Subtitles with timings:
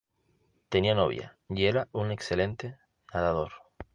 [0.69, 2.75] Tenía novia y era un excelente
[3.13, 3.51] nadador.